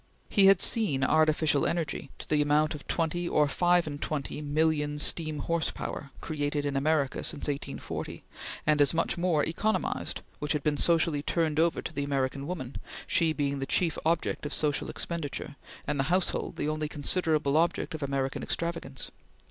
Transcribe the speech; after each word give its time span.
He 0.29 0.47
had 0.47 0.63
seen 0.63 1.03
artificial 1.03 1.67
energy 1.67 2.09
to 2.17 2.27
the 2.27 2.41
amount 2.41 2.73
of 2.73 2.87
twenty 2.87 3.29
or 3.29 3.47
five 3.47 3.85
and 3.85 4.01
twenty 4.01 4.41
million 4.41 4.97
steam 4.97 5.37
horse 5.37 5.69
power 5.69 6.09
created 6.21 6.65
in 6.65 6.75
America 6.75 7.23
since 7.23 7.47
1840, 7.47 8.23
and 8.65 8.81
as 8.81 8.95
much 8.95 9.15
more 9.15 9.43
economized, 9.45 10.21
which 10.39 10.53
had 10.53 10.63
been 10.63 10.75
socially 10.75 11.21
turned 11.21 11.59
over 11.59 11.83
to 11.83 11.93
the 11.93 12.03
American 12.03 12.47
woman, 12.47 12.77
she 13.05 13.31
being 13.31 13.59
the 13.59 13.67
chief 13.67 13.95
object 14.03 14.47
of 14.47 14.55
social 14.55 14.89
expenditure, 14.89 15.55
and 15.85 15.99
the 15.99 16.05
household 16.09 16.55
the 16.55 16.67
only 16.67 16.89
considerable 16.89 17.55
object 17.55 17.93
of 17.93 18.01
American 18.01 18.41
extravagance. 18.41 19.11